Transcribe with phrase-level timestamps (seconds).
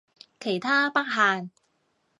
[0.39, 1.51] 其他不限